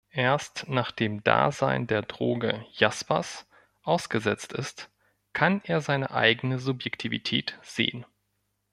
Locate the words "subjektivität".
6.57-7.59